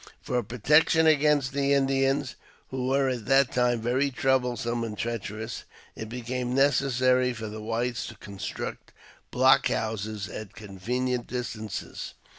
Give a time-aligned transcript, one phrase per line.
[0.19, 2.33] For protection against the Indians,
[2.71, 5.63] who were at that time very troublesome and treacherous,
[5.95, 8.93] it became necessary for the whites to construct
[9.29, 12.15] block houses at convenient distances.